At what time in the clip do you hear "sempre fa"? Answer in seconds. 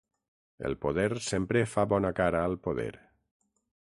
1.25-1.85